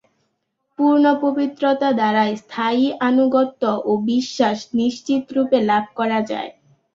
পূর্ণ 0.79 1.05
পবিত্রতা 1.23 1.89
দ্বারাই 1.93 2.31
স্থায়ী 2.41 2.85
আনুগত্য 3.09 3.61
ও 3.83 4.01
বিশ্বাস 4.09 4.57
নিশ্চিতরূপে 4.79 5.57
লাভ 5.69 5.83
করা 5.99 6.19
যায়। 6.29 6.49